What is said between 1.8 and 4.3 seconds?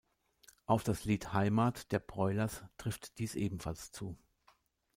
der Broilers trifft dies ebenfalls zu.